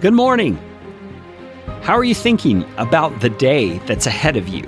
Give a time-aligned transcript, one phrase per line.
[0.00, 0.56] Good morning.
[1.82, 4.62] How are you thinking about the day that's ahead of you?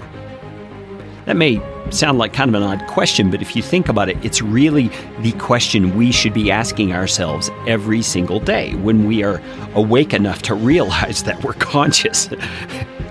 [1.26, 4.16] That may sound like kind of an odd question, but if you think about it,
[4.24, 4.90] it's really
[5.20, 9.40] the question we should be asking ourselves every single day when we are
[9.74, 12.28] awake enough to realize that we're conscious.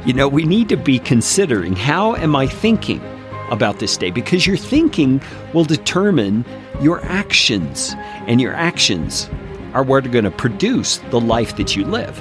[0.06, 3.02] you know, we need to be considering how am I thinking
[3.50, 4.12] about this day?
[4.12, 5.22] Because your thinking
[5.54, 6.44] will determine
[6.82, 7.96] your actions,
[8.28, 9.29] and your actions
[9.73, 12.19] are what are going to produce the life that you live.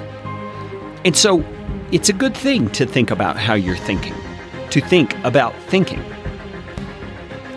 [1.04, 1.44] And so
[1.92, 4.14] it's a good thing to think about how you're thinking,
[4.70, 6.02] to think about thinking.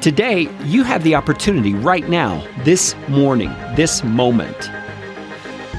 [0.02, 4.72] Today, you have the opportunity right now, this morning, this moment,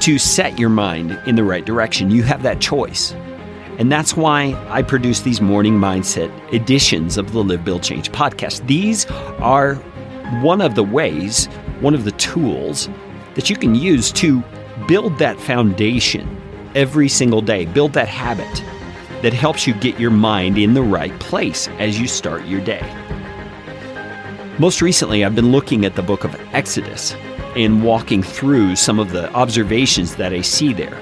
[0.01, 2.09] to set your mind in the right direction.
[2.09, 3.13] You have that choice.
[3.79, 8.65] And that's why I produce these morning mindset editions of the Live, Build, Change podcast.
[8.67, 9.05] These
[9.39, 9.75] are
[10.41, 11.47] one of the ways,
[11.79, 12.87] one of the tools
[13.35, 14.43] that you can use to
[14.87, 16.41] build that foundation
[16.75, 18.63] every single day, build that habit
[19.21, 22.81] that helps you get your mind in the right place as you start your day.
[24.59, 27.15] Most recently, I've been looking at the book of Exodus
[27.55, 30.95] and walking through some of the observations that I see there.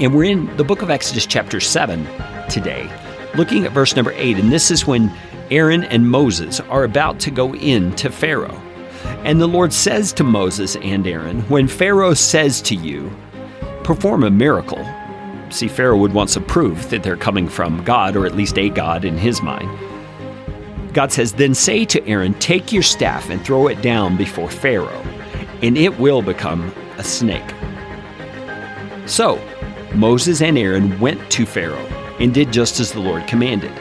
[0.00, 2.06] And we're in the book of Exodus, chapter 7
[2.48, 2.88] today,
[3.34, 4.38] looking at verse number 8.
[4.38, 5.12] And this is when
[5.50, 8.62] Aaron and Moses are about to go in to Pharaoh.
[9.28, 13.14] And the Lord says to Moses and Aaron, When Pharaoh says to you,
[13.84, 14.82] Perform a miracle,
[15.50, 18.70] see, Pharaoh would want some proof that they're coming from God, or at least a
[18.70, 19.68] God in his mind.
[20.94, 25.04] God says, Then say to Aaron, Take your staff and throw it down before Pharaoh,
[25.60, 27.52] and it will become a snake.
[29.04, 29.38] So
[29.94, 31.86] Moses and Aaron went to Pharaoh
[32.18, 33.72] and did just as the Lord commanded.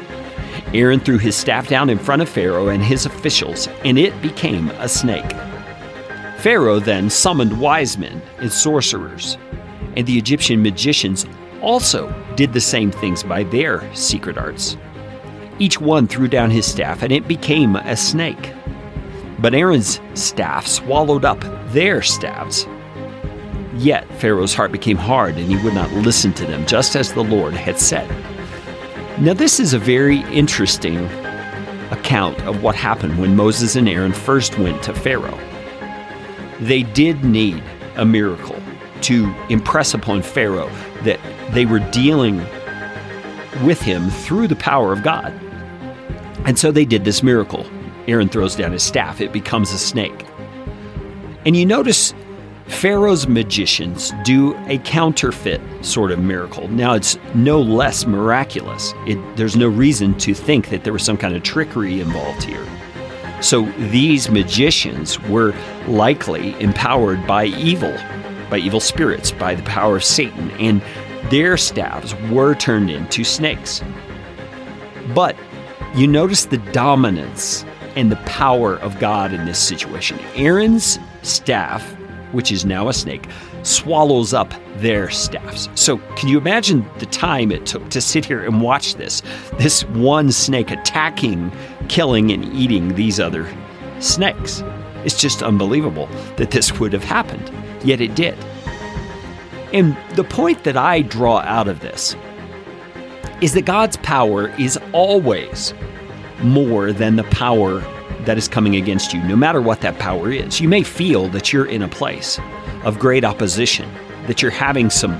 [0.73, 4.69] Aaron threw his staff down in front of Pharaoh and his officials, and it became
[4.71, 5.31] a snake.
[6.39, 9.37] Pharaoh then summoned wise men and sorcerers,
[9.95, 11.25] and the Egyptian magicians
[11.61, 14.77] also did the same things by their secret arts.
[15.59, 18.53] Each one threw down his staff, and it became a snake.
[19.39, 22.67] But Aaron's staff swallowed up their staffs.
[23.75, 27.23] Yet Pharaoh's heart became hard, and he would not listen to them, just as the
[27.23, 28.09] Lord had said.
[29.19, 30.97] Now, this is a very interesting
[31.89, 35.39] account of what happened when Moses and Aaron first went to Pharaoh.
[36.59, 37.63] They did need
[37.95, 38.61] a miracle
[39.01, 40.69] to impress upon Pharaoh
[41.01, 41.19] that
[41.51, 42.37] they were dealing
[43.65, 45.33] with him through the power of God.
[46.45, 47.65] And so they did this miracle.
[48.07, 50.27] Aaron throws down his staff, it becomes a snake.
[51.43, 52.13] And you notice
[52.67, 56.67] Pharaoh's magicians do a counterfeit sort of miracle.
[56.67, 58.93] Now, it's no less miraculous.
[59.07, 62.65] It, there's no reason to think that there was some kind of trickery involved here.
[63.41, 65.55] So, these magicians were
[65.87, 67.95] likely empowered by evil,
[68.49, 70.81] by evil spirits, by the power of Satan, and
[71.31, 73.81] their staffs were turned into snakes.
[75.15, 75.35] But
[75.95, 77.63] you notice the dominance
[77.95, 80.19] and the power of God in this situation.
[80.35, 81.96] Aaron's staff
[82.31, 83.25] which is now a snake,
[83.63, 85.69] swallows up their staffs.
[85.75, 89.21] So, can you imagine the time it took to sit here and watch this?
[89.57, 91.51] This one snake attacking,
[91.89, 93.47] killing, and eating these other
[93.99, 94.63] snakes.
[95.03, 96.07] It's just unbelievable
[96.37, 97.51] that this would have happened,
[97.83, 98.37] yet it did.
[99.73, 102.15] And the point that I draw out of this
[103.41, 105.73] is that God's power is always
[106.41, 107.81] more than the power
[108.25, 110.59] that is coming against you, no matter what that power is.
[110.59, 112.39] You may feel that you're in a place
[112.83, 113.89] of great opposition,
[114.27, 115.19] that you're having some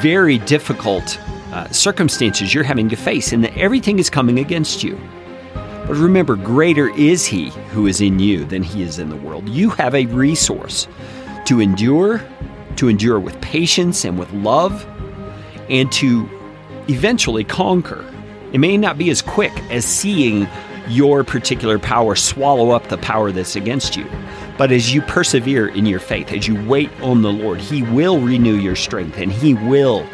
[0.00, 1.18] very difficult
[1.52, 4.98] uh, circumstances you're having to face, and that everything is coming against you.
[5.54, 9.48] But remember, greater is He who is in you than He is in the world.
[9.48, 10.86] You have a resource
[11.46, 12.22] to endure,
[12.76, 14.86] to endure with patience and with love,
[15.68, 16.28] and to
[16.88, 18.04] eventually conquer.
[18.52, 20.46] It may not be as quick as seeing
[20.90, 24.06] your particular power swallow up the power that's against you.
[24.58, 28.20] But as you persevere in your faith, as you wait on the Lord, He will
[28.20, 30.06] renew your strength and He will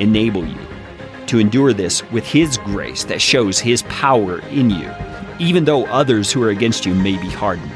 [0.00, 0.58] enable you
[1.26, 4.90] to endure this with His grace that shows His power in you,
[5.38, 7.70] even though others who are against you may be hardened.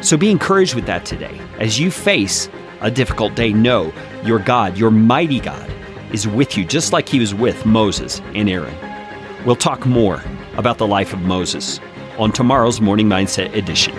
[0.00, 1.40] So be encouraged with that today.
[1.58, 2.48] As you face
[2.80, 3.92] a difficult day, know
[4.24, 5.68] your God, your mighty God,
[6.12, 8.76] is with you, just like He was with Moses and Aaron.
[9.44, 10.22] We'll talk more
[10.56, 11.80] about the life of Moses
[12.18, 13.94] on tomorrow's Morning Mindset edition.